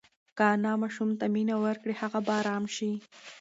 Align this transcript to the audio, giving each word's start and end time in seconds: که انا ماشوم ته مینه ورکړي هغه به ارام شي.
که 0.37 0.43
انا 0.53 0.73
ماشوم 0.81 1.09
ته 1.19 1.25
مینه 1.35 1.55
ورکړي 1.63 1.93
هغه 2.01 2.19
به 2.25 2.33
ارام 2.41 2.63
شي. 2.75 2.91